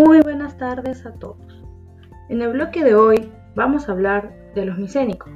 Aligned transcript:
Muy 0.00 0.20
buenas 0.20 0.56
tardes 0.56 1.04
a 1.06 1.12
todos. 1.14 1.60
En 2.28 2.40
el 2.40 2.52
bloque 2.52 2.84
de 2.84 2.94
hoy 2.94 3.32
vamos 3.56 3.88
a 3.88 3.92
hablar 3.92 4.32
de 4.54 4.64
los 4.64 4.78
micénicos, 4.78 5.32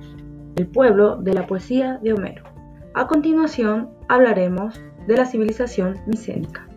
el 0.54 0.68
pueblo 0.68 1.16
de 1.16 1.34
la 1.34 1.48
poesía 1.48 1.98
de 2.00 2.12
Homero. 2.12 2.44
A 2.94 3.08
continuación 3.08 3.90
hablaremos 4.08 4.80
de 5.08 5.16
la 5.16 5.26
civilización 5.26 5.96
micénica. 6.06 6.68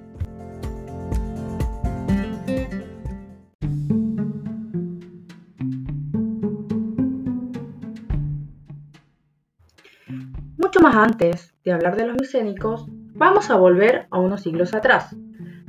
Mucho 10.57 10.79
más 10.81 10.95
antes 10.95 11.53
de 11.63 11.71
hablar 11.71 11.95
de 11.97 12.07
los 12.07 12.17
micénicos, 12.17 12.87
vamos 13.13 13.51
a 13.51 13.57
volver 13.57 14.07
a 14.09 14.17
unos 14.17 14.41
siglos 14.41 14.73
atrás. 14.73 15.15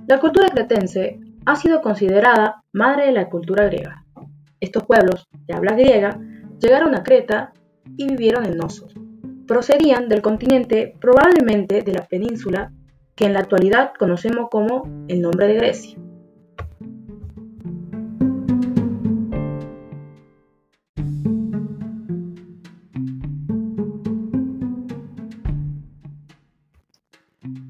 La 0.06 0.19
cultura 0.19 0.48
cretense 0.48 1.20
ha 1.46 1.55
sido 1.55 1.80
considerada 1.80 2.64
madre 2.73 3.06
de 3.06 3.12
la 3.12 3.30
cultura 3.30 3.66
griega. 3.66 4.05
Estos 4.60 4.84
pueblos 4.84 5.28
de 5.46 5.55
habla 5.55 5.74
griega 5.74 6.19
llegaron 6.60 6.95
a 6.95 7.05
Creta 7.05 7.52
y 7.96 8.09
vivieron 8.09 8.45
en 8.45 8.56
Nosos. 8.56 8.92
Procedían 9.46 10.09
del 10.09 10.22
continente, 10.22 10.96
probablemente 11.00 11.82
de 11.82 11.92
la 11.92 12.05
península 12.05 12.72
que 13.14 13.27
en 13.27 13.32
la 13.32 13.41
actualidad 13.41 13.92
conocemos 13.96 14.48
como 14.50 14.82
el 15.06 15.20
nombre 15.20 15.46
de 15.46 15.55
Grecia. 15.55 15.98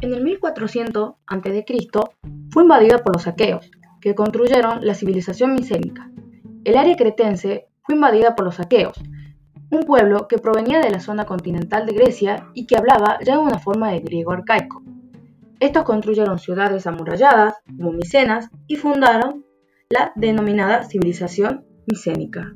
En 0.01 0.15
el 0.15 0.23
1400 0.23 1.15
a.C. 1.27 1.65
fue 2.56 2.62
invadida 2.62 2.96
por 3.05 3.15
los 3.15 3.27
aqueos, 3.27 3.70
que 4.01 4.15
construyeron 4.15 4.79
la 4.80 4.95
civilización 4.95 5.52
micénica. 5.52 6.10
El 6.65 6.79
área 6.79 6.96
cretense 6.96 7.68
fue 7.82 7.96
invadida 7.96 8.35
por 8.35 8.46
los 8.46 8.60
aqueos, 8.60 8.98
un 9.71 9.82
pueblo 9.82 10.26
que 10.26 10.38
provenía 10.38 10.80
de 10.80 10.88
la 10.88 11.01
zona 11.01 11.26
continental 11.26 11.85
de 11.85 11.93
Grecia 11.93 12.48
y 12.54 12.66
que 12.66 12.79
hablaba 12.79 13.18
ya 13.23 13.38
una 13.40 13.59
forma 13.59 13.90
de 13.90 14.01
griego 14.01 14.32
arcaico. 14.32 14.82
Estos 15.60 15.85
construyeron 15.85 16.38
ciudades 16.38 16.87
amuralladas, 16.87 17.57
como 17.76 17.93
Micenas, 17.93 18.48
y 18.66 18.76
fundaron 18.76 19.45
la 19.91 20.13
denominada 20.15 20.85
civilización 20.85 21.66
micénica. 21.87 22.54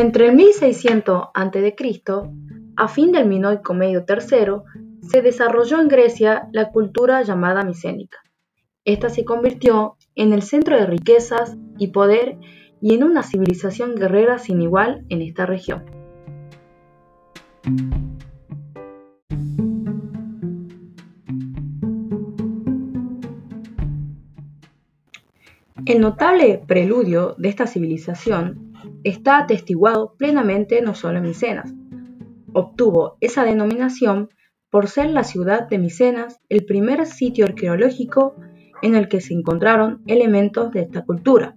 Entre 0.00 0.28
el 0.28 0.34
1600 0.34 1.24
a.C., 1.34 1.74
a 2.74 2.88
fin 2.88 3.12
del 3.12 3.26
minoico 3.26 3.74
medio 3.74 4.06
tercero, 4.06 4.64
se 5.02 5.20
desarrolló 5.20 5.78
en 5.78 5.88
Grecia 5.88 6.48
la 6.52 6.70
cultura 6.70 7.20
llamada 7.20 7.64
micénica. 7.64 8.16
Esta 8.86 9.10
se 9.10 9.26
convirtió 9.26 9.98
en 10.14 10.32
el 10.32 10.40
centro 10.40 10.78
de 10.78 10.86
riquezas 10.86 11.58
y 11.76 11.88
poder 11.88 12.38
y 12.80 12.94
en 12.94 13.04
una 13.04 13.22
civilización 13.22 13.94
guerrera 13.94 14.38
sin 14.38 14.62
igual 14.62 15.04
en 15.10 15.20
esta 15.20 15.44
región. 15.44 15.84
El 25.84 26.00
notable 26.00 26.62
preludio 26.66 27.34
de 27.36 27.50
esta 27.50 27.66
civilización 27.66 28.69
está 29.04 29.38
atestiguado 29.38 30.14
plenamente 30.16 30.82
no 30.82 30.94
solo 30.94 31.18
en 31.18 31.24
Micenas. 31.24 31.72
Obtuvo 32.52 33.16
esa 33.20 33.44
denominación 33.44 34.28
por 34.70 34.88
ser 34.88 35.10
la 35.10 35.24
ciudad 35.24 35.68
de 35.68 35.78
Micenas 35.78 36.40
el 36.48 36.64
primer 36.64 37.06
sitio 37.06 37.44
arqueológico 37.44 38.34
en 38.82 38.94
el 38.94 39.08
que 39.08 39.20
se 39.20 39.34
encontraron 39.34 40.02
elementos 40.06 40.70
de 40.72 40.80
esta 40.82 41.04
cultura. 41.04 41.54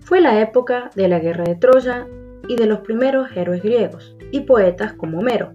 Fue 0.00 0.20
la 0.20 0.40
época 0.40 0.90
de 0.96 1.08
la 1.08 1.20
guerra 1.20 1.44
de 1.44 1.54
Troya 1.54 2.08
y 2.48 2.56
de 2.56 2.66
los 2.66 2.80
primeros 2.80 3.30
héroes 3.36 3.62
griegos 3.62 4.16
y 4.30 4.40
poetas 4.40 4.92
como 4.94 5.18
Homero, 5.18 5.54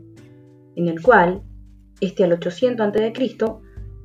en 0.75 0.87
el 0.87 1.01
cual, 1.01 1.41
este 2.01 2.23
al 2.23 2.33
800 2.33 2.87
a.C., 2.87 3.13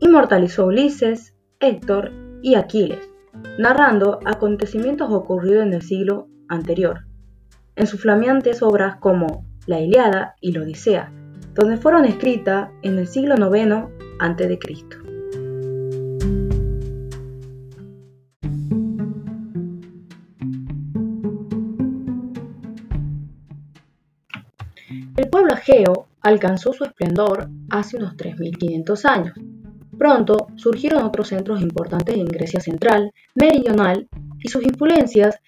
inmortalizó 0.00 0.66
Ulises, 0.66 1.34
Héctor 1.58 2.12
y 2.42 2.54
Aquiles, 2.54 3.10
narrando 3.58 4.20
acontecimientos 4.24 5.10
ocurridos 5.10 5.66
en 5.66 5.74
el 5.74 5.82
siglo 5.82 6.28
anterior, 6.48 7.06
en 7.76 7.86
sus 7.86 8.00
flameantes 8.00 8.62
obras 8.62 8.96
como 8.96 9.46
La 9.66 9.80
Iliada 9.80 10.34
y 10.40 10.52
la 10.52 10.62
Odisea, 10.62 11.12
donde 11.54 11.76
fueron 11.76 12.04
escritas 12.04 12.70
en 12.82 12.98
el 12.98 13.06
siglo 13.06 13.34
IX 13.34 13.72
a.C. 14.20 15.09
Alcanzó 26.22 26.72
su 26.72 26.84
esplendor 26.84 27.48
hace 27.70 27.96
unos 27.96 28.14
3.500 28.16 29.04
años, 29.04 29.34
Pronto 30.00 30.46
surgieron 30.56 31.02
otros 31.02 31.28
centros 31.28 31.60
importantes 31.60 32.16
en 32.16 32.24
Grecia 32.24 32.58
central, 32.58 33.12
meridional, 33.34 34.08
y 34.38 34.48
sus 34.48 34.64
influencias 34.64 35.38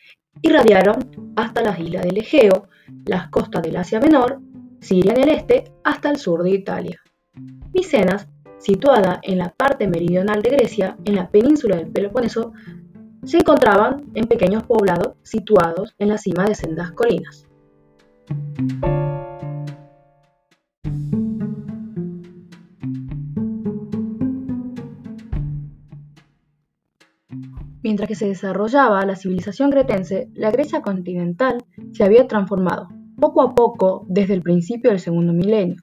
irradiaron 0.42 1.32
hasta 1.36 1.62
las 1.62 1.80
islas 1.80 2.02
del 2.02 2.18
Egeo, 2.18 2.68
las 3.06 3.30
costas 3.30 3.62
del 3.62 3.78
Asia 3.78 3.98
Menor, 3.98 4.42
Siria 4.78 5.14
en 5.14 5.22
el 5.22 5.30
este, 5.30 5.72
hasta 5.84 6.10
el 6.10 6.18
sur 6.18 6.42
de 6.42 6.50
Italia. 6.50 7.00
Micenas, 7.72 8.28
situada 8.58 9.20
en 9.22 9.38
la 9.38 9.48
parte 9.48 9.88
meridional 9.88 10.42
de 10.42 10.50
Grecia, 10.50 10.98
en 11.06 11.14
la 11.14 11.30
península 11.30 11.76
del 11.76 11.88
Peloponeso, 11.88 12.52
se 13.24 13.38
encontraban 13.38 14.10
en 14.12 14.26
pequeños 14.26 14.64
poblados 14.64 15.14
situados 15.22 15.94
en 15.98 16.08
la 16.08 16.18
cima 16.18 16.44
de 16.44 16.54
sendas 16.54 16.92
colinas. 16.92 17.46
Mientras 27.92 28.08
que 28.08 28.14
se 28.14 28.26
desarrollaba 28.28 29.04
la 29.04 29.16
civilización 29.16 29.70
cretense, 29.70 30.30
la 30.32 30.50
Grecia 30.50 30.80
continental 30.80 31.62
se 31.92 32.02
había 32.02 32.26
transformado 32.26 32.88
poco 33.20 33.42
a 33.42 33.54
poco 33.54 34.06
desde 34.08 34.32
el 34.32 34.40
principio 34.40 34.88
del 34.88 34.98
segundo 34.98 35.34
milenio, 35.34 35.76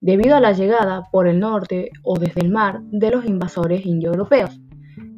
debido 0.00 0.36
a 0.36 0.40
la 0.40 0.52
llegada 0.52 1.08
por 1.10 1.26
el 1.26 1.40
norte 1.40 1.90
o 2.04 2.16
desde 2.16 2.42
el 2.42 2.50
mar 2.50 2.80
de 2.92 3.10
los 3.10 3.24
invasores 3.24 3.84
indoeuropeos. 3.84 4.60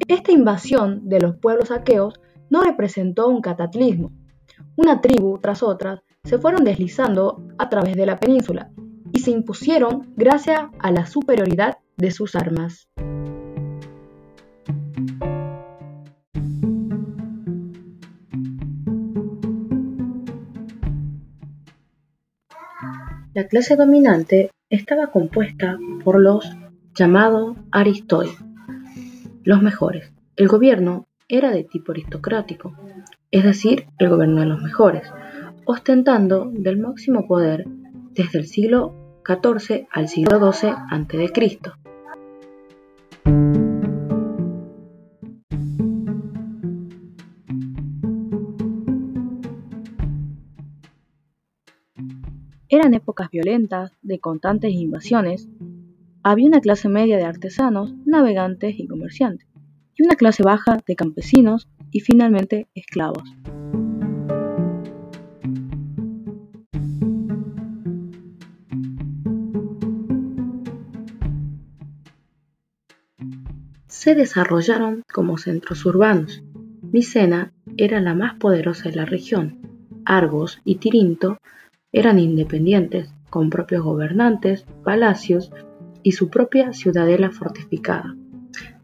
Esta 0.07 0.31
invasión 0.31 1.07
de 1.07 1.19
los 1.19 1.37
pueblos 1.37 1.69
aqueos 1.69 2.15
no 2.49 2.63
representó 2.63 3.27
un 3.27 3.41
cataclismo. 3.41 4.11
Una 4.75 4.99
tribu 4.99 5.37
tras 5.37 5.61
otra 5.61 6.01
se 6.23 6.39
fueron 6.39 6.63
deslizando 6.63 7.43
a 7.59 7.69
través 7.69 7.95
de 7.95 8.07
la 8.07 8.19
península 8.19 8.71
y 9.11 9.19
se 9.19 9.29
impusieron 9.29 10.11
gracias 10.15 10.61
a 10.79 10.91
la 10.91 11.05
superioridad 11.05 11.77
de 11.97 12.09
sus 12.09 12.33
armas. 12.33 12.89
Clase 23.51 23.75
dominante 23.75 24.49
estaba 24.69 25.07
compuesta 25.07 25.77
por 26.05 26.21
los 26.21 26.49
llamados 26.95 27.57
aristoi, 27.69 28.29
los 29.43 29.61
mejores. 29.61 30.13
El 30.37 30.47
gobierno 30.47 31.07
era 31.27 31.51
de 31.51 31.65
tipo 31.65 31.91
aristocrático, 31.91 32.73
es 33.29 33.43
decir, 33.43 33.87
el 33.99 34.07
gobierno 34.07 34.39
de 34.39 34.47
los 34.47 34.61
mejores, 34.61 35.03
ostentando 35.65 36.49
del 36.53 36.77
máximo 36.77 37.27
poder 37.27 37.65
desde 38.13 38.39
el 38.39 38.47
siglo 38.47 39.19
XIV 39.27 39.85
al 39.91 40.07
siglo 40.07 40.53
XII 40.53 40.69
a.C. 40.69 41.80
Eran 52.73 52.93
épocas 52.93 53.29
violentas, 53.29 53.91
de 54.01 54.19
constantes 54.19 54.71
invasiones. 54.71 55.49
Había 56.23 56.47
una 56.47 56.61
clase 56.61 56.87
media 56.87 57.17
de 57.17 57.25
artesanos, 57.25 57.93
navegantes 58.05 58.79
y 58.79 58.87
comerciantes, 58.87 59.45
y 59.97 60.03
una 60.03 60.15
clase 60.15 60.41
baja 60.41 60.79
de 60.87 60.95
campesinos 60.95 61.67
y 61.91 61.99
finalmente 61.99 62.69
esclavos. 62.73 63.29
se 73.87 74.15
desarrollaron 74.15 75.03
como 75.13 75.37
centros 75.37 75.85
urbanos. 75.85 76.41
Micena 76.81 77.53
era 77.77 78.01
la 78.01 78.15
más 78.15 78.33
poderosa 78.35 78.89
de 78.89 78.95
la 78.95 79.05
región. 79.05 79.59
Argos 80.05 80.59
y 80.63 80.77
Tirinto 80.77 81.37
eran 81.91 82.19
independientes, 82.19 83.13
con 83.29 83.49
propios 83.49 83.83
gobernantes, 83.83 84.65
palacios 84.83 85.51
y 86.03 86.13
su 86.13 86.29
propia 86.29 86.73
ciudadela 86.73 87.31
fortificada. 87.31 88.15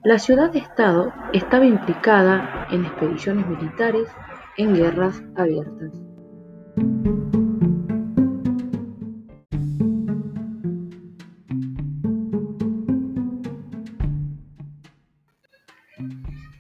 La 0.04 0.20
ciudad-estado 0.20 1.12
estaba 1.34 1.66
implicada 1.66 2.68
en 2.72 2.86
expediciones 2.86 3.48
militares 3.48 4.08
en 4.58 4.74
guerras 4.74 5.22
abiertas. 5.36 5.92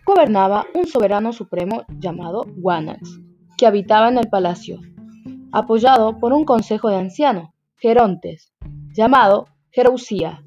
Gobernaba 0.05 0.65
un 0.73 0.87
soberano 0.87 1.31
supremo 1.31 1.83
llamado 1.99 2.45
Guanax, 2.55 3.19
que 3.57 3.67
habitaba 3.67 4.09
en 4.09 4.17
el 4.17 4.29
palacio, 4.29 4.79
apoyado 5.57 6.19
por 6.19 6.33
un 6.33 6.45
consejo 6.45 6.89
de 6.89 6.97
ancianos, 6.97 7.49
Gerontes, 7.77 8.53
llamado 8.93 9.47
Jerousía. 9.71 10.43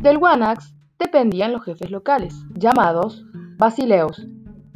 Del 0.00 0.16
Guanax 0.16 0.74
dependían 0.98 1.52
los 1.52 1.62
jefes 1.62 1.90
locales, 1.90 2.34
llamados 2.54 3.26
Basileos, 3.58 4.26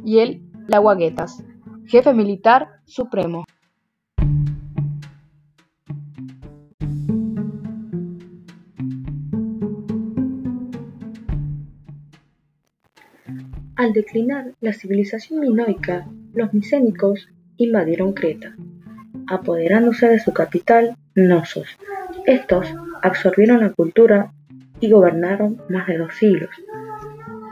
y 0.04 0.18
el 0.18 0.42
Laguaguetas, 0.68 1.42
jefe 1.86 2.12
militar 2.12 2.68
supremo. 2.84 3.43
Al 13.84 13.92
declinar 13.92 14.52
la 14.62 14.72
civilización 14.72 15.40
minoica, 15.40 16.08
los 16.32 16.54
micénicos 16.54 17.28
invadieron 17.58 18.14
Creta, 18.14 18.56
apoderándose 19.26 20.08
de 20.08 20.18
su 20.18 20.32
capital, 20.32 20.96
Nosos. 21.14 21.68
Estos 22.24 22.66
absorbieron 23.02 23.60
la 23.60 23.74
cultura 23.74 24.32
y 24.80 24.90
gobernaron 24.90 25.60
más 25.68 25.86
de 25.86 25.98
dos 25.98 26.14
siglos. 26.14 26.48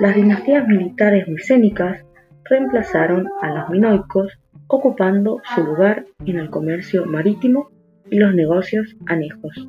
Las 0.00 0.14
dinastías 0.14 0.67
militares 0.67 1.29
micénicas 1.29 2.02
reemplazaron 2.44 3.29
a 3.43 3.50
los 3.50 3.69
minoicos, 3.69 4.32
ocupando 4.69 5.43
su 5.55 5.62
lugar 5.62 6.06
en 6.25 6.38
el 6.38 6.49
comercio 6.49 7.05
marítimo 7.05 7.69
y 8.11 8.17
los 8.17 8.34
negocios 8.34 8.96
anejos. 9.05 9.69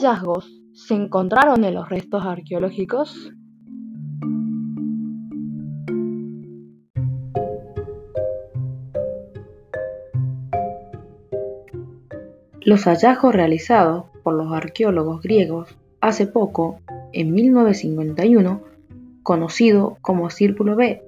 Hallazgos 0.00 0.50
se 0.72 0.94
encontraron 0.94 1.62
en 1.62 1.74
los 1.74 1.90
restos 1.90 2.24
arqueológicos? 2.24 3.30
Los 12.62 12.84
hallazgos 12.84 13.34
realizados 13.34 14.06
por 14.22 14.34
los 14.34 14.50
arqueólogos 14.52 15.20
griegos 15.20 15.76
hace 16.00 16.26
poco, 16.26 16.80
en 17.12 17.34
1951, 17.34 18.62
conocido 19.22 19.98
como 20.00 20.30
Círculo 20.30 20.76
B, 20.76 21.02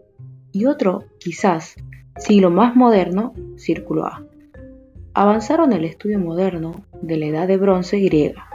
y 0.50 0.66
otro, 0.66 1.04
quizás, 1.18 1.76
siglo 2.18 2.50
más 2.50 2.76
moderno, 2.76 3.32
Círculo 3.56 4.04
A, 4.04 4.26
avanzaron 5.14 5.72
el 5.72 5.86
estudio 5.86 6.18
moderno 6.18 6.84
de 7.00 7.16
la 7.16 7.26
Edad 7.26 7.48
de 7.48 7.56
Bronce 7.56 7.98
griega. 8.00 8.51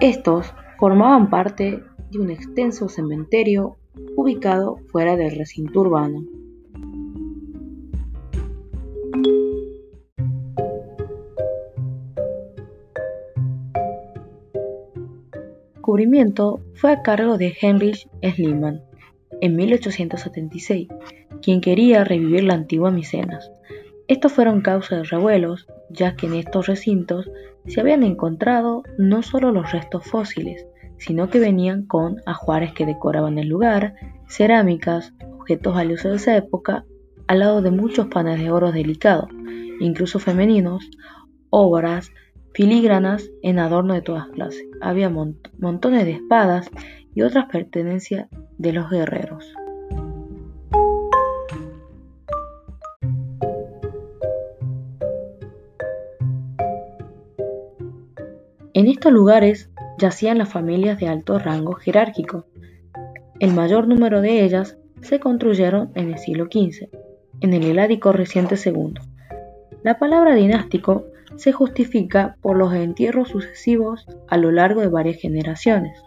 Estos 0.00 0.52
formaban 0.78 1.30
parte 1.30 1.82
de 2.10 2.18
un 2.18 2.30
extenso 2.30 2.88
cementerio 2.88 3.76
ubicado 4.16 4.78
fuera 4.90 5.16
del 5.16 5.36
recinto 5.36 5.80
urbano. 5.80 6.24
descubrimiento 15.90 16.60
fue 16.74 16.92
a 16.92 17.02
cargo 17.02 17.36
de 17.36 17.52
Heinrich 17.60 18.08
Schliemann 18.22 18.80
en 19.40 19.56
1876, 19.56 20.86
quien 21.42 21.60
quería 21.60 22.04
revivir 22.04 22.44
la 22.44 22.54
antigua 22.54 22.92
Micenas. 22.92 23.50
Estos 24.10 24.32
fueron 24.32 24.60
causa 24.60 24.96
de 24.96 25.04
revuelos, 25.04 25.68
ya 25.88 26.16
que 26.16 26.26
en 26.26 26.34
estos 26.34 26.66
recintos 26.66 27.30
se 27.68 27.80
habían 27.80 28.02
encontrado 28.02 28.82
no 28.98 29.22
solo 29.22 29.52
los 29.52 29.70
restos 29.70 30.04
fósiles, 30.04 30.66
sino 30.98 31.30
que 31.30 31.38
venían 31.38 31.86
con 31.86 32.20
ajuares 32.26 32.72
que 32.72 32.86
decoraban 32.86 33.38
el 33.38 33.46
lugar, 33.46 33.94
cerámicas, 34.28 35.14
objetos 35.38 35.76
valiosos 35.76 36.10
de 36.10 36.16
esa 36.16 36.36
época, 36.36 36.84
al 37.28 37.38
lado 37.38 37.62
de 37.62 37.70
muchos 37.70 38.08
panes 38.08 38.40
de 38.40 38.50
oro 38.50 38.72
delicados, 38.72 39.30
incluso 39.78 40.18
femeninos, 40.18 40.90
obras, 41.50 42.10
filigranas 42.52 43.30
en 43.42 43.60
adorno 43.60 43.94
de 43.94 44.02
todas 44.02 44.26
clases. 44.30 44.66
Había 44.80 45.08
montones 45.08 46.04
de 46.04 46.14
espadas 46.14 46.68
y 47.14 47.22
otras 47.22 47.46
pertenencias 47.46 48.26
de 48.58 48.72
los 48.72 48.90
guerreros. 48.90 49.54
Estos 59.00 59.12
lugares 59.14 59.70
yacían 59.96 60.36
las 60.36 60.50
familias 60.50 61.00
de 61.00 61.08
alto 61.08 61.38
rango 61.38 61.72
jerárquico. 61.72 62.44
El 63.38 63.54
mayor 63.54 63.88
número 63.88 64.20
de 64.20 64.44
ellas 64.44 64.76
se 65.00 65.18
construyeron 65.18 65.90
en 65.94 66.10
el 66.10 66.18
siglo 66.18 66.48
XV, 66.52 66.90
en 67.40 67.54
el 67.54 67.64
heládico 67.64 68.12
reciente 68.12 68.58
segundo. 68.58 69.00
La 69.82 69.98
palabra 69.98 70.34
dinástico 70.34 71.06
se 71.36 71.50
justifica 71.50 72.36
por 72.42 72.58
los 72.58 72.74
entierros 72.74 73.30
sucesivos 73.30 74.06
a 74.28 74.36
lo 74.36 74.52
largo 74.52 74.82
de 74.82 74.88
varias 74.88 75.16
generaciones. 75.16 75.98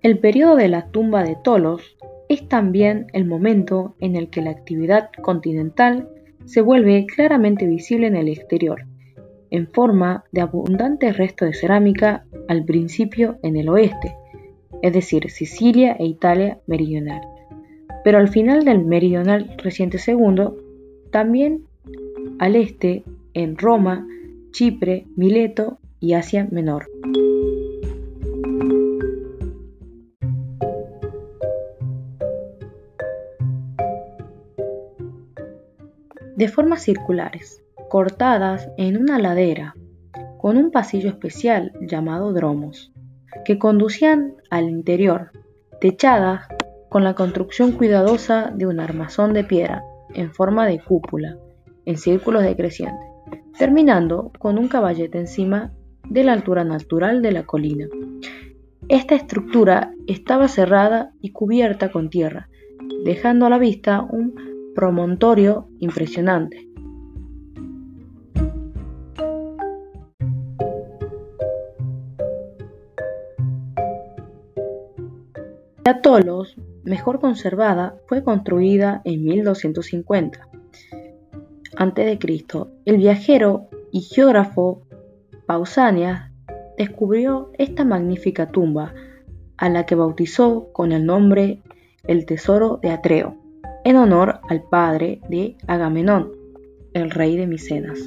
El 0.00 0.18
periodo 0.18 0.56
de 0.56 0.68
la 0.68 0.86
tumba 0.86 1.24
de 1.24 1.36
Tolos 1.44 1.98
también 2.52 3.06
el 3.14 3.24
momento 3.24 3.96
en 3.98 4.14
el 4.14 4.28
que 4.28 4.42
la 4.42 4.50
actividad 4.50 5.08
continental 5.22 6.10
se 6.44 6.60
vuelve 6.60 7.06
claramente 7.06 7.66
visible 7.66 8.08
en 8.08 8.14
el 8.14 8.28
exterior, 8.28 8.84
en 9.50 9.68
forma 9.68 10.24
de 10.32 10.42
abundantes 10.42 11.16
restos 11.16 11.48
de 11.48 11.54
cerámica 11.54 12.26
al 12.48 12.66
principio 12.66 13.38
en 13.42 13.56
el 13.56 13.70
oeste, 13.70 14.14
es 14.82 14.92
decir, 14.92 15.30
Sicilia 15.30 15.96
e 15.98 16.04
Italia 16.04 16.58
meridional. 16.66 17.22
Pero 18.04 18.18
al 18.18 18.28
final 18.28 18.66
del 18.66 18.84
meridional 18.84 19.54
reciente 19.56 19.96
segundo, 19.96 20.58
también 21.10 21.64
al 22.38 22.54
este, 22.54 23.02
en 23.32 23.56
Roma, 23.56 24.06
Chipre, 24.50 25.06
Mileto 25.16 25.78
y 26.00 26.12
Asia 26.12 26.46
Menor. 26.50 26.84
De 36.42 36.48
formas 36.48 36.82
circulares, 36.82 37.62
cortadas 37.88 38.68
en 38.76 38.96
una 38.96 39.20
ladera, 39.20 39.76
con 40.40 40.56
un 40.56 40.72
pasillo 40.72 41.08
especial 41.08 41.70
llamado 41.80 42.32
dromos 42.32 42.92
que 43.44 43.60
conducían 43.60 44.34
al 44.50 44.68
interior, 44.68 45.30
techadas 45.80 46.48
con 46.88 47.04
la 47.04 47.14
construcción 47.14 47.70
cuidadosa 47.70 48.50
de 48.52 48.66
un 48.66 48.80
armazón 48.80 49.34
de 49.34 49.44
piedra 49.44 49.84
en 50.14 50.32
forma 50.32 50.66
de 50.66 50.80
cúpula, 50.80 51.38
en 51.84 51.96
círculos 51.96 52.42
decrecientes, 52.42 53.06
terminando 53.56 54.32
con 54.40 54.58
un 54.58 54.66
caballete 54.66 55.18
encima 55.18 55.70
de 56.08 56.24
la 56.24 56.32
altura 56.32 56.64
natural 56.64 57.22
de 57.22 57.30
la 57.30 57.44
colina. 57.44 57.86
Esta 58.88 59.14
estructura 59.14 59.92
estaba 60.08 60.48
cerrada 60.48 61.12
y 61.20 61.30
cubierta 61.30 61.92
con 61.92 62.10
tierra, 62.10 62.48
dejando 63.04 63.46
a 63.46 63.48
la 63.48 63.58
vista 63.58 64.02
un 64.02 64.31
promontorio 64.74 65.68
impresionante. 65.78 66.72
Tolos 76.02 76.56
mejor 76.84 77.20
conservada 77.20 77.96
fue 78.06 78.24
construida 78.24 79.02
en 79.04 79.24
1250 79.24 80.48
a.C. 81.76 82.18
El 82.84 82.96
viajero 82.96 83.68
y 83.92 84.00
geógrafo 84.00 84.82
Pausanias 85.46 86.30
descubrió 86.76 87.50
esta 87.56 87.84
magnífica 87.84 88.50
tumba, 88.50 88.94
a 89.56 89.68
la 89.68 89.86
que 89.86 89.94
bautizó 89.94 90.72
con 90.72 90.92
el 90.92 91.06
nombre 91.06 91.60
el 92.04 92.26
Tesoro 92.26 92.78
de 92.82 92.90
Atreo, 92.90 93.36
en 93.84 93.96
honor 93.96 94.40
al 94.48 94.62
padre 94.62 95.20
de 95.28 95.56
Agamenón, 95.66 96.32
el 96.94 97.10
rey 97.10 97.36
de 97.36 97.46
Micenas. 97.46 97.98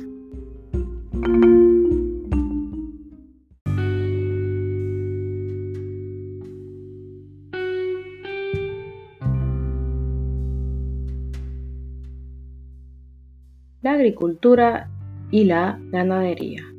La 13.82 13.94
agricultura 13.94 14.90
y 15.30 15.44
la 15.44 15.80
ganadería. 15.92 16.75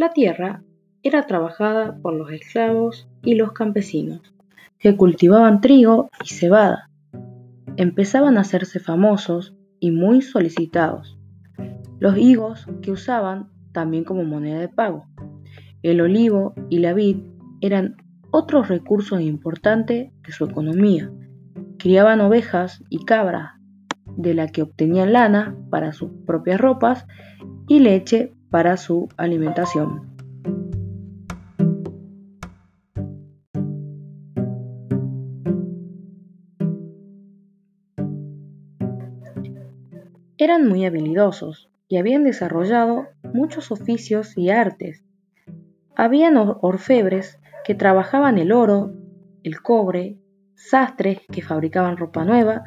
La 0.00 0.14
tierra 0.14 0.62
era 1.02 1.26
trabajada 1.26 1.98
por 2.00 2.14
los 2.14 2.32
esclavos 2.32 3.06
y 3.22 3.34
los 3.34 3.52
campesinos, 3.52 4.22
que 4.78 4.96
cultivaban 4.96 5.60
trigo 5.60 6.08
y 6.24 6.28
cebada. 6.28 6.88
Empezaban 7.76 8.38
a 8.38 8.40
hacerse 8.40 8.80
famosos 8.80 9.54
y 9.78 9.90
muy 9.90 10.22
solicitados. 10.22 11.18
Los 11.98 12.16
higos 12.16 12.66
que 12.80 12.92
usaban 12.92 13.50
también 13.72 14.04
como 14.04 14.24
moneda 14.24 14.58
de 14.58 14.70
pago. 14.70 15.04
El 15.82 16.00
olivo 16.00 16.54
y 16.70 16.78
la 16.78 16.94
vid 16.94 17.18
eran 17.60 17.98
otros 18.30 18.68
recursos 18.68 19.20
importantes 19.20 20.12
de 20.22 20.32
su 20.32 20.46
economía. 20.46 21.12
Criaban 21.78 22.22
ovejas 22.22 22.82
y 22.88 23.04
cabras, 23.04 23.50
de 24.16 24.32
la 24.32 24.48
que 24.48 24.62
obtenían 24.62 25.12
lana 25.12 25.54
para 25.68 25.92
sus 25.92 26.10
propias 26.24 26.58
ropas 26.58 27.06
y 27.68 27.80
leche 27.80 28.32
para 28.50 28.76
su 28.76 29.08
alimentación. 29.16 30.10
Eran 40.36 40.66
muy 40.66 40.86
habilidosos 40.86 41.70
y 41.86 41.98
habían 41.98 42.24
desarrollado 42.24 43.08
muchos 43.34 43.70
oficios 43.70 44.38
y 44.38 44.50
artes. 44.50 45.04
Habían 45.94 46.36
orfebres 46.36 47.38
que 47.64 47.74
trabajaban 47.74 48.38
el 48.38 48.52
oro, 48.52 48.94
el 49.42 49.60
cobre, 49.60 50.16
sastres 50.54 51.20
que 51.30 51.42
fabricaban 51.42 51.98
ropa 51.98 52.24
nueva 52.24 52.64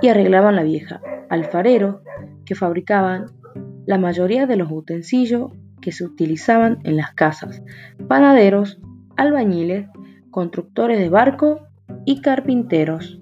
y 0.00 0.08
arreglaban 0.08 0.56
la 0.56 0.64
vieja, 0.64 1.00
alfareros 1.28 2.00
que 2.44 2.54
fabricaban 2.56 3.26
la 3.86 3.98
mayoría 3.98 4.46
de 4.46 4.56
los 4.56 4.70
utensilios 4.70 5.52
que 5.80 5.92
se 5.92 6.04
utilizaban 6.04 6.78
en 6.84 6.96
las 6.96 7.12
casas, 7.14 7.62
panaderos, 8.08 8.80
albañiles, 9.16 9.88
constructores 10.30 10.98
de 10.98 11.08
barcos 11.08 11.60
y 12.06 12.20
carpinteros. 12.20 13.20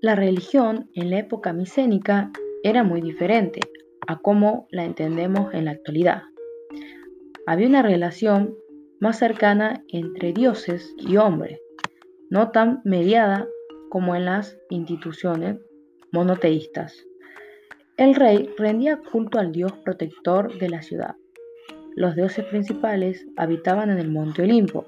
La 0.00 0.16
religión 0.16 0.90
en 0.94 1.10
la 1.10 1.20
época 1.20 1.52
micénica 1.52 2.32
era 2.64 2.82
muy 2.82 3.00
diferente 3.00 3.60
a 4.08 4.18
cómo 4.18 4.66
la 4.70 4.84
entendemos 4.84 5.54
en 5.54 5.66
la 5.66 5.70
actualidad. 5.70 6.22
Había 7.46 7.68
una 7.68 7.82
relación 7.82 8.56
más 8.98 9.18
cercana 9.18 9.84
entre 9.88 10.32
dioses 10.32 10.92
y 10.98 11.18
hombres, 11.18 11.61
no 12.32 12.48
tan 12.48 12.80
mediada 12.84 13.46
como 13.90 14.16
en 14.16 14.24
las 14.24 14.56
instituciones 14.70 15.58
monoteístas. 16.12 16.96
El 17.98 18.14
rey 18.14 18.48
rendía 18.56 18.96
culto 18.96 19.38
al 19.38 19.52
dios 19.52 19.72
protector 19.84 20.58
de 20.58 20.70
la 20.70 20.80
ciudad. 20.80 21.14
Los 21.94 22.16
dioses 22.16 22.46
principales 22.46 23.26
habitaban 23.36 23.90
en 23.90 23.98
el 23.98 24.10
monte 24.10 24.44
Olimpo 24.44 24.86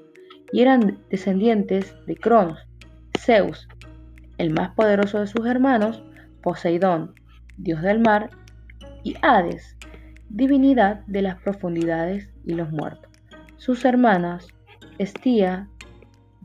y 0.51 0.61
eran 0.61 0.97
descendientes 1.11 1.95
de 2.07 2.15
Cronos, 2.15 2.57
Zeus, 3.15 3.67
el 4.39 4.51
más 4.51 4.71
poderoso 4.73 5.19
de 5.19 5.27
sus 5.27 5.45
hermanos, 5.45 6.01
Poseidón, 6.41 7.13
dios 7.57 7.83
del 7.83 7.99
mar, 7.99 8.31
y 9.03 9.13
Hades, 9.21 9.77
divinidad 10.29 11.01
de 11.05 11.21
las 11.21 11.39
profundidades 11.43 12.27
y 12.43 12.55
los 12.55 12.71
muertos. 12.71 13.11
Sus 13.57 13.85
hermanas, 13.85 14.47
Estía, 14.97 15.69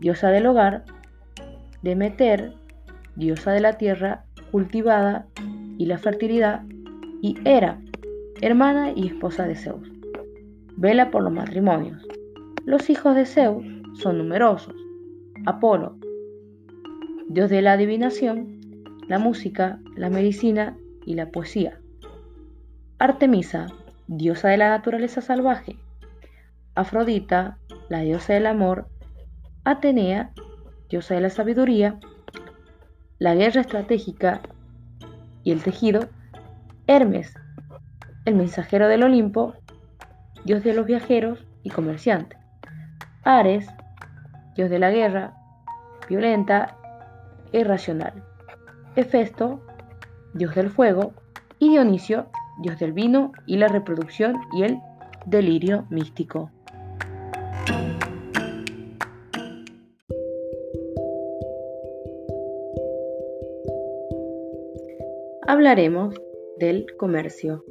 diosa 0.00 0.30
del 0.30 0.46
hogar, 0.46 0.84
Demeter, 1.82 2.52
diosa 3.16 3.52
de 3.52 3.60
la 3.60 3.74
tierra 3.74 4.24
cultivada 4.50 5.26
y 5.78 5.86
la 5.86 5.98
fertilidad, 5.98 6.62
y 7.22 7.36
Hera, 7.44 7.78
hermana 8.40 8.92
y 8.94 9.06
esposa 9.06 9.46
de 9.46 9.54
Zeus. 9.54 9.88
Vela 10.76 11.10
por 11.10 11.22
los 11.22 11.32
matrimonios. 11.32 12.02
Los 12.64 12.90
hijos 12.90 13.14
de 13.14 13.26
Zeus 13.26 13.64
son 13.94 14.18
numerosos. 14.18 14.74
Apolo, 15.46 15.96
dios 17.28 17.50
de 17.50 17.62
la 17.62 17.72
adivinación, 17.72 18.58
la 19.06 19.18
música, 19.18 19.78
la 19.96 20.10
medicina 20.10 20.76
y 21.04 21.14
la 21.14 21.30
poesía. 21.30 21.78
Artemisa, 22.98 23.66
diosa 24.06 24.48
de 24.48 24.56
la 24.56 24.70
naturaleza 24.70 25.20
salvaje. 25.20 25.76
Afrodita, 26.74 27.58
la 27.88 28.00
diosa 28.00 28.34
del 28.34 28.46
amor. 28.46 28.86
Atenea, 29.70 30.32
diosa 30.88 31.14
de 31.14 31.20
la 31.20 31.30
sabiduría. 31.30 32.00
La 33.20 33.36
guerra 33.36 33.60
estratégica 33.60 34.40
y 35.44 35.52
el 35.52 35.62
tejido. 35.62 36.08
Hermes, 36.88 37.32
el 38.24 38.34
mensajero 38.34 38.88
del 38.88 39.04
Olimpo, 39.04 39.54
dios 40.44 40.64
de 40.64 40.74
los 40.74 40.86
viajeros 40.86 41.46
y 41.62 41.70
comerciantes. 41.70 42.36
Ares, 43.22 43.68
dios 44.56 44.70
de 44.70 44.80
la 44.80 44.90
guerra, 44.90 45.34
violenta 46.08 46.76
irracional. 47.52 48.24
Hefesto, 48.96 49.64
dios 50.34 50.52
del 50.56 50.70
fuego, 50.70 51.14
y 51.60 51.68
Dionisio, 51.68 52.26
dios 52.60 52.76
del 52.80 52.92
vino 52.92 53.30
y 53.46 53.58
la 53.58 53.68
reproducción 53.68 54.34
y 54.52 54.64
el 54.64 54.80
delirio 55.26 55.86
místico. 55.90 56.50
Hablaremos 65.60 66.14
del 66.58 66.86
comercio. 66.96 67.66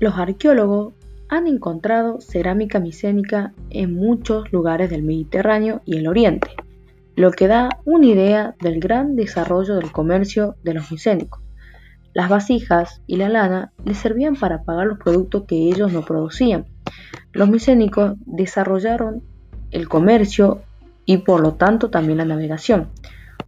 Los 0.00 0.18
arqueólogos 0.18 0.94
han 1.28 1.46
encontrado 1.46 2.20
cerámica 2.20 2.80
micénica 2.80 3.54
en 3.70 3.94
muchos 3.94 4.50
lugares 4.52 4.90
del 4.90 5.04
Mediterráneo 5.04 5.80
y 5.84 5.98
el 5.98 6.08
Oriente, 6.08 6.50
lo 7.14 7.30
que 7.30 7.46
da 7.46 7.68
una 7.84 8.06
idea 8.06 8.56
del 8.60 8.80
gran 8.80 9.14
desarrollo 9.14 9.76
del 9.76 9.92
comercio 9.92 10.56
de 10.64 10.74
los 10.74 10.90
micénicos. 10.90 11.40
Las 12.14 12.28
vasijas 12.28 13.00
y 13.06 13.14
la 13.14 13.28
lana 13.28 13.72
les 13.84 13.96
servían 13.96 14.34
para 14.34 14.64
pagar 14.64 14.88
los 14.88 14.98
productos 14.98 15.44
que 15.46 15.68
ellos 15.68 15.92
no 15.92 16.04
producían. 16.04 16.66
Los 17.32 17.48
micénicos 17.48 18.14
desarrollaron 18.26 19.22
el 19.70 19.88
comercio 19.88 20.62
y 21.04 21.18
por 21.18 21.40
lo 21.40 21.54
tanto 21.54 21.90
también 21.90 22.18
la 22.18 22.24
navegación. 22.24 22.88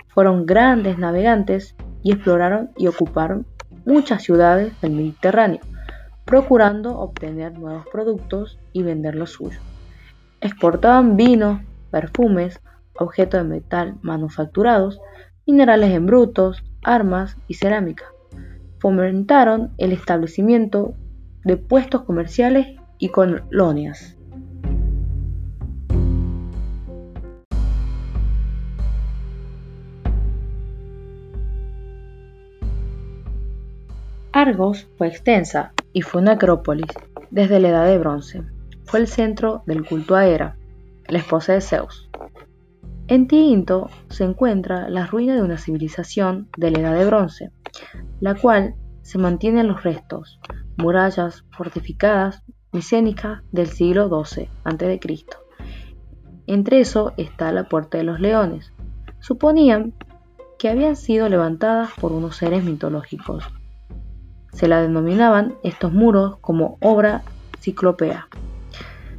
Fueron 0.08 0.46
grandes 0.46 0.98
navegantes 0.98 1.74
y 2.02 2.12
exploraron 2.12 2.70
y 2.76 2.86
ocuparon 2.86 3.46
muchas 3.84 4.22
ciudades 4.22 4.72
del 4.80 4.92
Mediterráneo 4.92 5.60
procurando 6.24 6.98
obtener 6.98 7.58
nuevos 7.58 7.84
productos 7.90 8.58
y 8.72 8.82
vender 8.82 9.14
los 9.14 9.32
suyos. 9.32 9.60
Exportaban 10.40 11.16
vinos, 11.16 11.60
perfumes, 11.90 12.60
objetos 12.98 13.42
de 13.42 13.48
metal 13.48 13.96
manufacturados, 14.02 15.00
minerales 15.46 15.90
en 15.90 16.06
brutos, 16.06 16.64
armas 16.82 17.36
y 17.48 17.54
cerámica. 17.54 18.06
Fomentaron 18.78 19.72
el 19.78 19.92
establecimiento 19.92 20.94
de 21.44 21.56
puestos 21.56 22.02
comerciales 22.02 22.78
y 23.02 23.08
colonias. 23.08 24.16
Argos 34.30 34.88
fue 34.96 35.08
extensa 35.08 35.72
y 35.92 36.02
fue 36.02 36.22
una 36.22 36.32
acrópolis 36.34 36.86
desde 37.32 37.58
la 37.58 37.70
Edad 37.70 37.86
de 37.86 37.98
Bronce. 37.98 38.44
Fue 38.84 39.00
el 39.00 39.08
centro 39.08 39.64
del 39.66 39.84
culto 39.84 40.14
a 40.14 40.28
Hera, 40.28 40.56
la 41.08 41.18
esposa 41.18 41.54
de 41.54 41.60
Zeus. 41.60 42.08
En 43.08 43.26
Tirinto 43.26 43.90
se 44.10 44.22
encuentra 44.22 44.88
la 44.88 45.08
ruina 45.08 45.34
de 45.34 45.42
una 45.42 45.58
civilización 45.58 46.48
de 46.56 46.70
la 46.70 46.78
Edad 46.78 46.96
de 46.96 47.06
Bronce, 47.06 47.50
la 48.20 48.36
cual 48.36 48.76
se 49.00 49.18
mantiene 49.18 49.62
en 49.62 49.68
los 49.68 49.82
restos, 49.82 50.38
murallas 50.76 51.44
fortificadas 51.50 52.44
micénicas 52.72 53.42
del 53.52 53.66
siglo 53.66 54.08
XII 54.08 54.48
a.C. 54.64 55.26
Entre 56.46 56.80
eso 56.80 57.12
está 57.16 57.52
la 57.52 57.68
Puerta 57.68 57.98
de 57.98 58.04
los 58.04 58.18
Leones. 58.18 58.72
Suponían 59.20 59.92
que 60.58 60.68
habían 60.68 60.96
sido 60.96 61.28
levantadas 61.28 61.90
por 62.00 62.12
unos 62.12 62.36
seres 62.36 62.64
mitológicos. 62.64 63.44
Se 64.52 64.68
la 64.68 64.80
denominaban 64.82 65.54
estos 65.62 65.92
muros 65.92 66.38
como 66.40 66.78
obra 66.80 67.22
ciclopea. 67.60 68.28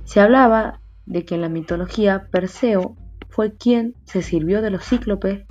Se 0.04 0.20
hablaba 0.20 0.80
de 1.06 1.26
que 1.26 1.36
en 1.36 1.42
la 1.42 1.50
mitología 1.50 2.28
Perseo 2.32 2.96
fue 3.30 3.54
quien 3.56 3.96
se 4.04 4.22
sirvió 4.22 4.62
de 4.62 4.70
los 4.70 4.84
cíclopes 4.84 5.46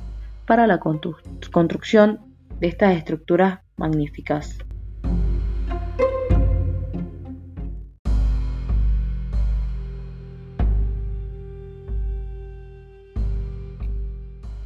para 0.46 0.66
la 0.66 0.78
construcción 0.78 2.20
de 2.60 2.68
estas 2.68 2.96
estructuras 2.96 3.60
magníficas. 3.76 4.58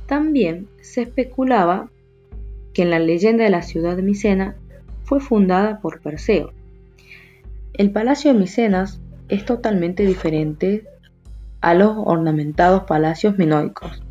También 0.07 0.69
se 0.81 1.03
especulaba 1.03 1.91
que 2.73 2.83
en 2.83 2.91
la 2.91 2.99
leyenda 2.99 3.45
de 3.45 3.51
la 3.51 3.63
ciudad 3.63 3.97
de 3.97 4.03
Micena 4.03 4.57
fue 5.05 5.21
fundada 5.21 5.81
por 5.81 6.01
Perseo. 6.01 6.53
El 7.73 7.91
palacio 7.91 8.33
de 8.33 8.39
Micenas 8.39 9.01
es 9.29 9.45
totalmente 9.45 10.05
diferente 10.05 10.85
a 11.61 11.75
los 11.75 11.95
ornamentados 11.97 12.85
palacios 12.85 13.39
minoicos. 13.39 14.03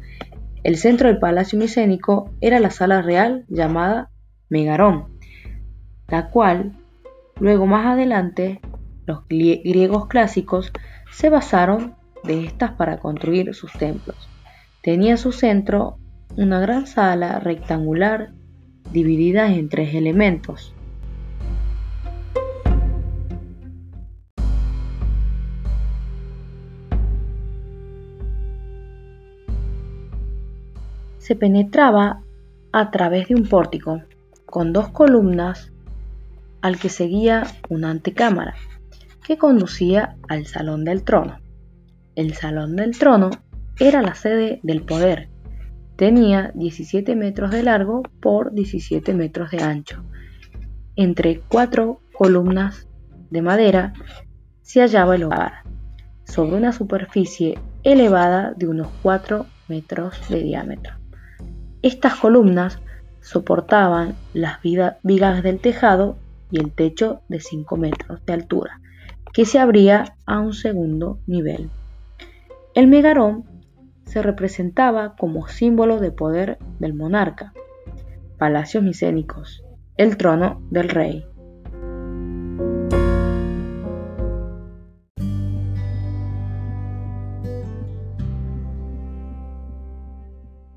El 0.63 0.77
centro 0.77 1.07
del 1.07 1.19
palacio 1.19 1.59
micénico 1.59 2.31
era 2.41 2.59
la 2.59 2.71
sala 2.71 3.01
real 3.01 3.45
llamada 3.47 4.09
Megarón, 4.49 5.05
la 6.07 6.29
cual 6.29 6.73
luego 7.39 7.65
más 7.65 7.85
adelante 7.85 8.59
los 9.05 9.27
griegos 9.27 10.07
clásicos 10.07 10.73
se 11.11 11.29
basaron 11.29 11.95
de 12.23 12.45
estas 12.45 12.71
para 12.71 12.97
construir 12.97 13.53
sus 13.53 13.71
templos. 13.73 14.34
Tenía 14.85 15.13
en 15.13 15.17
su 15.17 15.31
centro 15.31 15.97
una 16.37 16.59
gran 16.59 16.85
sala 16.85 17.39
rectangular 17.39 18.33
dividida 18.91 19.51
en 19.51 19.67
tres 19.67 19.95
elementos. 19.95 20.75
Se 31.17 31.35
penetraba 31.35 32.21
a 32.71 32.91
través 32.91 33.27
de 33.29 33.33
un 33.33 33.47
pórtico 33.49 34.03
con 34.45 34.71
dos 34.71 34.89
columnas 34.89 35.71
al 36.61 36.77
que 36.77 36.89
seguía 36.89 37.47
una 37.69 37.89
antecámara 37.89 38.53
que 39.25 39.39
conducía 39.39 40.15
al 40.29 40.45
Salón 40.45 40.85
del 40.85 41.03
Trono. 41.03 41.39
El 42.13 42.35
Salón 42.35 42.75
del 42.75 42.95
Trono 42.95 43.31
era 43.79 44.01
la 44.01 44.15
sede 44.15 44.59
del 44.63 44.81
poder. 44.81 45.29
Tenía 45.95 46.51
17 46.55 47.15
metros 47.15 47.51
de 47.51 47.63
largo 47.63 48.03
por 48.21 48.53
17 48.53 49.13
metros 49.13 49.51
de 49.51 49.61
ancho. 49.61 50.03
Entre 50.95 51.41
cuatro 51.47 51.99
columnas 52.13 52.87
de 53.29 53.41
madera 53.41 53.93
se 54.61 54.81
hallaba 54.81 55.15
el 55.15 55.23
hogar, 55.23 55.63
sobre 56.23 56.55
una 56.55 56.71
superficie 56.71 57.59
elevada 57.83 58.53
de 58.55 58.67
unos 58.67 58.87
4 59.03 59.45
metros 59.67 60.19
de 60.29 60.41
diámetro. 60.41 60.95
Estas 61.81 62.15
columnas 62.15 62.79
soportaban 63.21 64.15
las 64.33 64.61
vigas 64.61 65.43
del 65.43 65.59
tejado 65.59 66.17
y 66.49 66.59
el 66.59 66.71
techo 66.71 67.21
de 67.27 67.39
5 67.39 67.77
metros 67.77 68.25
de 68.25 68.33
altura, 68.33 68.79
que 69.33 69.45
se 69.45 69.59
abría 69.59 70.15
a 70.25 70.39
un 70.39 70.53
segundo 70.53 71.19
nivel. 71.27 71.69
El 72.73 72.87
megarón 72.87 73.54
se 74.05 74.21
representaba 74.21 75.15
como 75.15 75.47
símbolo 75.47 75.99
de 75.99 76.11
poder 76.11 76.57
del 76.79 76.93
monarca, 76.93 77.53
palacios 78.37 78.83
micénicos, 78.83 79.63
el 79.97 80.17
trono 80.17 80.61
del 80.69 80.89
rey. 80.89 81.25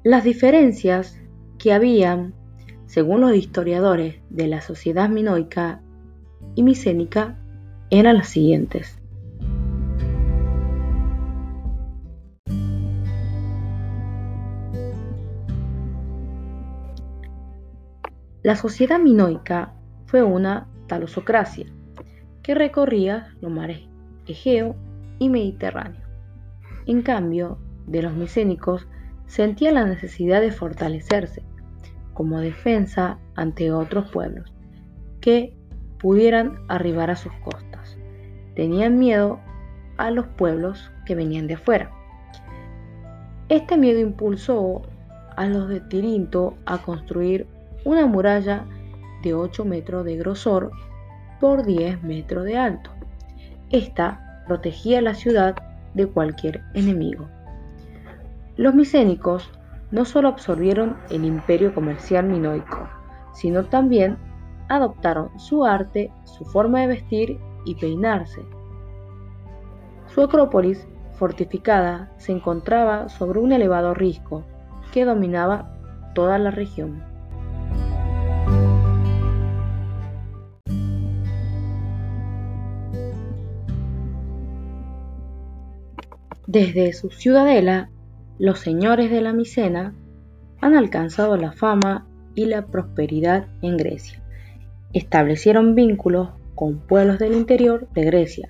Las 0.04 0.24
diferencias 0.24 1.20
que 1.58 1.72
habían, 1.72 2.32
según 2.86 3.20
los 3.20 3.34
historiadores 3.34 4.22
de 4.30 4.46
la 4.46 4.62
sociedad 4.62 5.10
minoica 5.10 5.82
y 6.54 6.62
micénica, 6.62 7.36
eran 7.90 8.16
las 8.16 8.28
siguientes. 8.28 8.98
La 18.48 18.56
sociedad 18.56 18.98
minoica 18.98 19.74
fue 20.06 20.22
una 20.22 20.68
talosocracia 20.87 21.66
que 22.42 22.54
recorría 22.54 23.34
los 23.42 23.52
mares 23.52 23.80
Egeo 24.26 24.74
y 25.18 25.28
Mediterráneo. 25.28 26.00
En 26.87 27.02
cambio, 27.02 27.58
de 27.87 28.00
los 28.00 28.14
micénicos 28.14 28.88
sentía 29.26 29.70
la 29.70 29.84
necesidad 29.84 30.40
de 30.40 30.50
fortalecerse 30.50 31.42
como 32.14 32.40
defensa 32.40 33.18
ante 33.37 33.70
otros 33.70 34.11
pueblos 34.11 34.50
que 35.20 35.54
pudieran 35.98 36.58
arribar 36.68 37.11
a 37.11 37.16
sus 37.16 37.34
costas. 37.44 37.98
Tenían 38.54 38.98
miedo 38.98 39.40
a 39.98 40.11
los 40.11 40.26
pueblos 40.26 40.90
que 41.04 41.14
venían 41.14 41.48
de 41.48 41.54
afuera. 41.56 41.90
Este 43.50 43.76
miedo 43.76 44.00
impulsó 44.00 44.80
a 45.37 45.44
los 45.44 45.68
de 45.68 45.80
Tirinto 45.80 46.56
a 46.64 46.78
construir 46.78 47.46
una 47.84 48.06
muralla 48.06 48.64
de 49.22 49.34
8 49.34 49.64
metros 49.64 50.04
de 50.04 50.16
grosor 50.16 50.70
por 51.40 51.64
10 51.64 52.02
metros 52.02 52.44
de 52.44 52.56
alto. 52.56 52.90
Esta 53.70 54.42
protegía 54.46 55.02
la 55.02 55.14
ciudad 55.14 55.56
de 55.94 56.06
cualquier 56.06 56.62
enemigo. 56.74 57.28
Los 58.56 58.74
micénicos 58.74 59.50
no 59.90 60.04
solo 60.04 60.28
absorbieron 60.28 60.96
el 61.10 61.24
imperio 61.24 61.74
comercial 61.74 62.26
minoico, 62.26 62.88
sino 63.32 63.64
también 63.64 64.18
adoptaron 64.68 65.38
su 65.38 65.64
arte, 65.64 66.12
su 66.24 66.44
forma 66.44 66.80
de 66.80 66.88
vestir 66.88 67.38
y 67.64 67.74
peinarse. 67.76 68.44
Su 70.06 70.22
acrópolis 70.22 70.86
fortificada 71.14 72.12
se 72.16 72.32
encontraba 72.32 73.08
sobre 73.08 73.40
un 73.40 73.52
elevado 73.52 73.94
risco 73.94 74.44
que 74.92 75.04
dominaba 75.04 75.74
toda 76.14 76.38
la 76.38 76.50
región. 76.50 77.02
Desde 86.48 86.94
su 86.94 87.11
ciudadela, 87.11 87.90
los 88.38 88.61
señores 88.61 89.11
de 89.11 89.20
la 89.20 89.34
Micena 89.34 89.92
han 90.62 90.74
alcanzado 90.74 91.37
la 91.37 91.52
fama 91.52 92.06
y 92.34 92.46
la 92.46 92.64
prosperidad 92.64 93.48
en 93.61 93.76
Grecia. 93.76 94.22
Establecieron 94.94 95.74
vínculos 95.74 96.30
con 96.54 96.78
pueblos 96.78 97.18
del 97.18 97.34
interior 97.34 97.87
de 97.92 98.04
Grecia, 98.04 98.48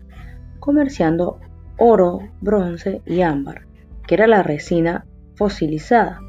comerciando 0.60 1.40
oro, 1.76 2.20
bronce 2.40 3.02
y 3.04 3.22
ámbar, 3.22 3.66
que 4.06 4.14
era 4.14 4.28
la 4.28 4.44
resina 4.44 5.04
fosilizada, 5.34 6.20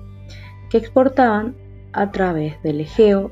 que 0.71 0.79
exportaban 0.79 1.55
a 1.93 2.09
través 2.09 2.59
del 2.63 2.81
Egeo 2.81 3.31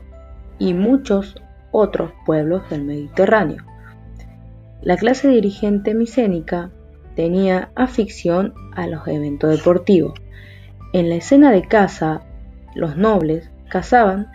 y 0.60 0.76
muchos 0.76 1.42
otros 1.72 2.12
pueblos 2.24 2.70
del 2.70 2.84
Mediterráneo. 2.84 3.64
La 4.84 4.96
clase 4.96 5.28
dirigente 5.28 5.96
micénica 5.96 6.70
tenía 7.18 7.72
afición 7.74 8.54
a 8.76 8.86
los 8.86 9.08
eventos 9.08 9.50
deportivos. 9.50 10.14
En 10.94 11.10
la 11.10 11.16
escena 11.16 11.52
de 11.52 11.64
caza, 11.64 12.22
los 12.76 12.96
nobles 12.96 13.50
cazaban 13.70 14.32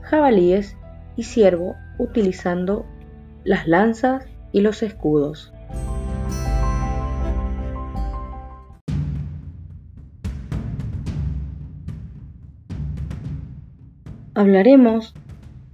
jabalíes 0.00 0.78
y 1.14 1.24
ciervo 1.24 1.76
utilizando 1.98 2.86
las 3.44 3.68
lanzas 3.68 4.24
y 4.50 4.62
los 4.62 4.82
escudos. 4.82 5.52
Hablaremos 14.34 15.14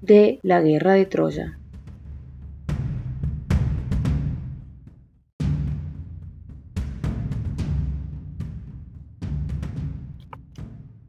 de 0.03 0.41
la 0.43 0.61
guerra 0.61 0.95
de 0.95 1.07
Troya. 1.07 1.59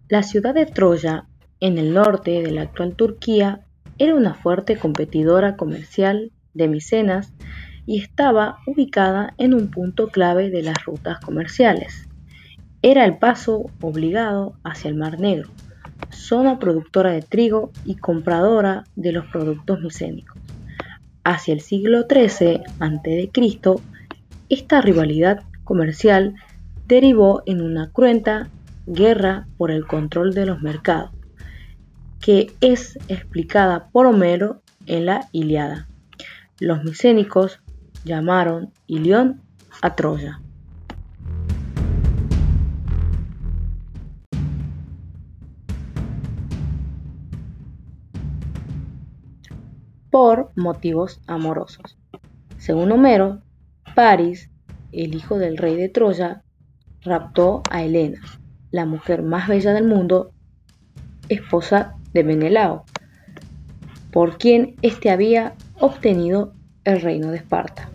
La 0.10 0.24
ciudad 0.24 0.56
de 0.56 0.66
Troya, 0.66 1.28
en 1.60 1.78
el 1.78 1.94
norte 1.94 2.42
de 2.42 2.50
la 2.50 2.64
actual 2.64 2.96
Turquía, 2.96 3.62
era 4.00 4.16
una 4.16 4.34
fuerte 4.34 4.76
competidora 4.76 5.56
comercial 5.56 6.32
de 6.56 6.68
Micenas 6.68 7.32
y 7.86 8.02
estaba 8.02 8.58
ubicada 8.66 9.36
en 9.38 9.54
un 9.54 9.70
punto 9.70 10.08
clave 10.08 10.50
de 10.50 10.64
las 10.64 10.84
rutas 10.84 11.20
comerciales. 11.20 12.10
Era 12.82 13.06
el 13.06 13.20
paso 13.20 13.68
obligado 13.82 14.56
hacia 14.64 14.90
el 14.90 14.96
Mar 14.96 15.20
Negro, 15.20 15.50
zona 16.10 16.58
productora 16.58 17.12
de 17.12 17.22
trigo 17.22 17.72
y 17.86 17.94
compradora 17.94 18.86
de 18.96 19.12
los 19.12 19.28
productos 19.28 19.80
micénicos. 19.80 20.42
Hacia 21.24 21.54
el 21.54 21.62
siglo 21.62 22.08
XIII 22.10 22.62
a.C., 22.80 23.30
esta 24.50 24.82
rivalidad 24.82 25.44
comercial 25.64 26.34
derivó 26.88 27.44
en 27.46 27.62
una 27.62 27.92
cruenta 27.92 28.50
guerra 28.90 29.48
por 29.58 29.72
el 29.72 29.86
control 29.86 30.34
de 30.34 30.46
los 30.46 30.62
mercados, 30.62 31.12
que 32.20 32.52
es 32.60 32.98
explicada 33.08 33.90
por 33.92 34.08
Homero 34.08 34.62
en 34.88 35.06
la 35.06 35.30
Iliada. 35.32 35.88
Los 36.60 36.84
micénicos 36.84 37.62
llamaron 38.04 38.74
Ilión 38.88 39.42
a 39.82 39.96
Troya. 39.96 40.42
por 50.10 50.52
motivos 50.56 51.22
amorosos. 51.28 51.98
Según 52.58 52.92
Homero, 52.92 53.42
Paris, 53.96 54.50
el 54.92 55.14
hijo 55.14 55.38
del 55.38 55.56
rey 55.56 55.76
de 55.76 55.88
Troya, 55.88 56.44
raptó 57.02 57.62
a 57.70 57.84
Helena, 57.84 58.20
la 58.72 58.86
mujer 58.86 59.24
más 59.24 59.48
bella 59.48 59.74
del 59.74 59.86
mundo, 59.86 60.32
esposa 61.28 61.96
de 62.14 62.24
Menelao, 62.24 62.86
por 64.12 64.38
quien 64.38 64.76
éste 64.82 65.10
había 65.10 65.54
obtenido 65.80 66.54
el 66.84 67.02
reino 67.02 67.32
de 67.32 67.38
Esparta. 67.38 67.90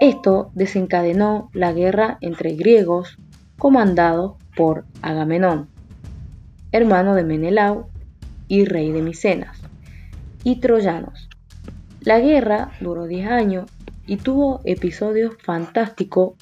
Esto 0.00 0.50
desencadenó 0.54 1.50
la 1.52 1.72
guerra 1.72 2.18
entre 2.20 2.54
griegos 2.54 3.18
comandados 3.58 4.34
por 4.56 4.84
Agamenón, 5.02 5.68
hermano 6.72 7.14
de 7.14 7.24
Menelao 7.24 7.88
y 8.48 8.64
rey 8.64 8.92
de 8.92 9.02
Micenas, 9.02 9.58
y 10.44 10.60
troyanos. 10.60 11.28
La 12.00 12.20
guerra 12.20 12.72
duró 12.80 13.06
10 13.06 13.28
años 13.28 13.70
y 14.06 14.16
tuvo 14.16 14.60
episodios 14.64 15.34
fantásticos 15.42 16.34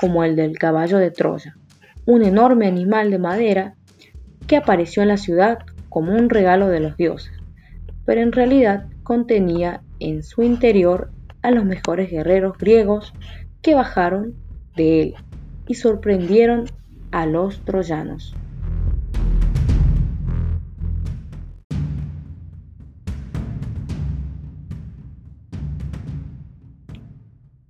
como 0.00 0.24
el 0.24 0.36
del 0.36 0.58
caballo 0.58 0.98
de 0.98 1.10
Troya 1.10 1.56
un 2.06 2.22
enorme 2.22 2.68
animal 2.68 3.10
de 3.10 3.18
madera 3.18 3.74
que 4.46 4.56
apareció 4.56 5.02
en 5.02 5.08
la 5.08 5.16
ciudad 5.16 5.58
como 5.88 6.12
un 6.14 6.30
regalo 6.30 6.68
de 6.68 6.78
los 6.78 6.96
dioses, 6.96 7.32
pero 8.04 8.20
en 8.20 8.30
realidad 8.30 8.86
contenía 9.02 9.82
en 9.98 10.22
su 10.22 10.44
interior 10.44 11.10
a 11.42 11.50
los 11.50 11.64
mejores 11.64 12.10
guerreros 12.10 12.56
griegos 12.58 13.12
que 13.60 13.74
bajaron 13.74 14.34
de 14.76 15.02
él 15.02 15.14
y 15.66 15.74
sorprendieron 15.74 16.66
a 17.10 17.26
los 17.26 17.64
troyanos. 17.64 18.36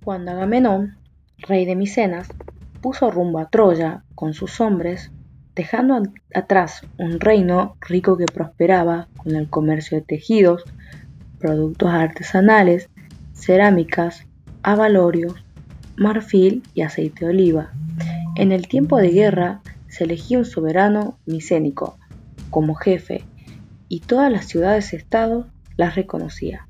Cuando 0.03 0.31
Agamenón, 0.31 0.95
rey 1.39 1.65
de 1.65 1.75
Micenas, 1.75 2.29
puso 2.81 3.11
rumbo 3.11 3.39
a 3.39 3.49
Troya 3.49 4.03
con 4.15 4.33
sus 4.33 4.61
hombres, 4.61 5.11
dejando 5.55 6.01
atrás 6.33 6.81
un 6.97 7.19
reino 7.19 7.75
rico 7.81 8.17
que 8.17 8.25
prosperaba 8.25 9.07
con 9.17 9.35
el 9.35 9.49
comercio 9.49 9.97
de 9.97 10.03
tejidos, 10.03 10.63
productos 11.39 11.89
artesanales, 11.89 12.89
cerámicas, 13.33 14.25
avalorios, 14.63 15.35
marfil 15.95 16.63
y 16.73 16.81
aceite 16.81 17.25
de 17.25 17.31
oliva. 17.31 17.71
En 18.35 18.51
el 18.51 18.67
tiempo 18.67 18.97
de 18.97 19.09
guerra 19.09 19.61
se 19.87 20.03
elegía 20.03 20.37
un 20.37 20.45
soberano 20.45 21.17
micénico 21.25 21.97
como 22.49 22.75
jefe 22.75 23.23
y 23.89 24.01
todas 24.01 24.31
las 24.31 24.45
ciudades-estado 24.45 25.47
las 25.75 25.95
reconocía. 25.95 26.67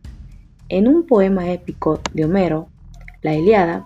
En 0.70 0.88
un 0.88 1.06
poema 1.06 1.50
épico 1.52 2.00
de 2.13 2.26
Homero, 2.26 2.70
la 3.22 3.34
Iliada, 3.36 3.84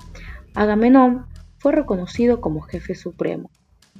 Agamenón 0.53 1.25
fue 1.61 1.73
reconocido 1.73 2.41
como 2.41 2.61
jefe 2.61 2.95
supremo, 2.95 3.51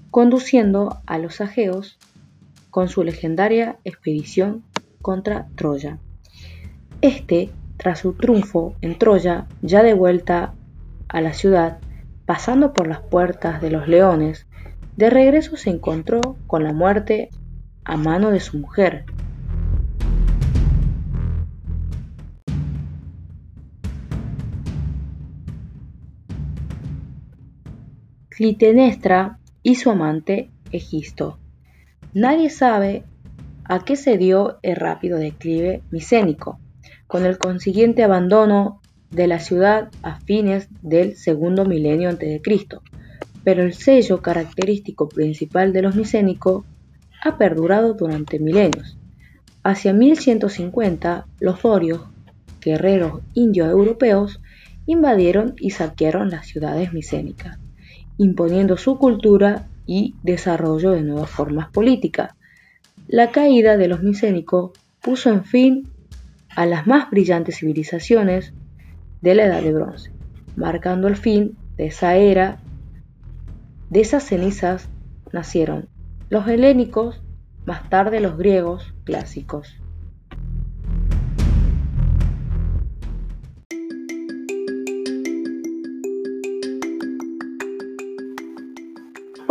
conduciendo 0.09 0.99
a 1.05 1.19
los 1.19 1.41
ageos 1.41 1.99
con 2.71 2.89
su 2.89 3.03
legendaria 3.03 3.77
expedición 3.83 4.63
contra 4.99 5.47
Troya. 5.53 5.99
Este, 7.01 7.51
tras 7.77 7.99
su 7.99 8.13
triunfo 8.13 8.73
en 8.81 8.97
Troya, 8.97 9.45
ya 9.61 9.83
de 9.83 9.93
vuelta 9.93 10.55
a 11.07 11.21
la 11.21 11.33
ciudad, 11.33 11.77
pasando 12.25 12.73
por 12.73 12.87
las 12.87 13.01
puertas 13.01 13.61
de 13.61 13.69
los 13.69 13.87
leones, 13.87 14.47
de 14.97 15.11
regreso 15.11 15.55
se 15.55 15.69
encontró 15.69 16.37
con 16.47 16.63
la 16.63 16.73
muerte 16.73 17.29
a 17.83 17.95
mano 17.95 18.31
de 18.31 18.39
su 18.39 18.57
mujer, 18.57 19.05
Clitenestra 28.41 29.37
y 29.61 29.75
su 29.75 29.91
amante 29.91 30.49
Egisto. 30.71 31.37
Nadie 32.15 32.49
sabe 32.49 33.03
a 33.65 33.85
qué 33.85 33.95
se 33.95 34.17
dio 34.17 34.57
el 34.63 34.77
rápido 34.77 35.19
declive 35.19 35.83
micénico, 35.91 36.59
con 37.05 37.23
el 37.23 37.37
consiguiente 37.37 38.03
abandono 38.03 38.81
de 39.11 39.27
la 39.27 39.37
ciudad 39.37 39.89
a 40.01 40.19
fines 40.21 40.69
del 40.81 41.17
segundo 41.17 41.65
milenio 41.65 42.09
a.C., 42.09 42.41
pero 43.43 43.61
el 43.61 43.73
sello 43.73 44.23
característico 44.23 45.07
principal 45.07 45.71
de 45.71 45.83
los 45.83 45.95
micénicos 45.95 46.65
ha 47.23 47.37
perdurado 47.37 47.93
durante 47.93 48.39
milenios. 48.39 48.97
Hacia 49.61 49.93
1150, 49.93 51.27
los 51.39 51.61
dorios, 51.61 52.07
guerreros 52.59 53.21
indio-europeos, 53.35 54.41
invadieron 54.87 55.53
y 55.59 55.69
saquearon 55.69 56.31
las 56.31 56.47
ciudades 56.47 56.91
micénicas 56.91 57.59
imponiendo 58.21 58.77
su 58.77 58.99
cultura 58.99 59.67
y 59.87 60.13
desarrollo 60.21 60.91
de 60.91 61.01
nuevas 61.01 61.31
formas 61.31 61.69
políticas. 61.69 62.35
La 63.07 63.31
caída 63.31 63.77
de 63.77 63.87
los 63.87 64.03
micénicos 64.03 64.73
puso 65.01 65.31
en 65.31 65.43
fin 65.43 65.87
a 66.55 66.67
las 66.67 66.85
más 66.85 67.09
brillantes 67.09 67.57
civilizaciones 67.57 68.53
de 69.21 69.33
la 69.33 69.45
Edad 69.45 69.63
de 69.63 69.73
Bronce, 69.73 70.11
marcando 70.55 71.07
el 71.07 71.15
fin 71.15 71.57
de 71.77 71.87
esa 71.87 72.15
era. 72.15 72.59
De 73.89 74.01
esas 74.01 74.23
cenizas 74.23 74.87
nacieron 75.31 75.89
los 76.29 76.47
helénicos, 76.47 77.23
más 77.65 77.89
tarde 77.89 78.19
los 78.19 78.37
griegos 78.37 78.93
clásicos. 79.03 79.77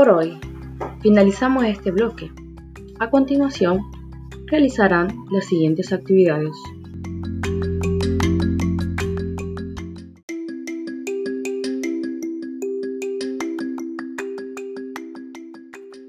Por 0.01 0.09
hoy, 0.09 0.41
finalizamos 1.03 1.63
este 1.65 1.91
bloque. 1.91 2.33
A 3.01 3.11
continuación, 3.11 3.83
realizarán 4.47 5.09
las 5.31 5.45
siguientes 5.45 5.93
actividades. 5.93 6.57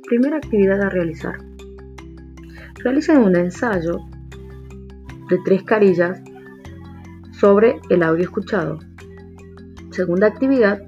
Primera 0.07 0.37
actividad 0.37 0.81
a 0.81 0.89
realizar. 0.89 1.35
Realicen 2.85 3.17
un 3.17 3.35
ensayo 3.35 3.99
de 5.29 5.37
tres 5.43 5.63
carillas 5.63 6.21
sobre 7.33 7.81
el 7.89 8.03
audio 8.03 8.23
escuchado. 8.23 8.79
Segunda 9.89 10.27
actividad, 10.27 10.81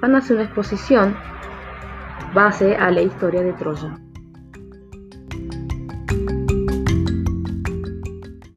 van 0.00 0.14
a 0.14 0.18
hacer 0.18 0.36
una 0.36 0.44
exposición 0.44 1.16
base 2.36 2.76
a 2.76 2.90
la 2.90 3.00
historia 3.00 3.42
de 3.42 3.54
Troya. 3.54 3.98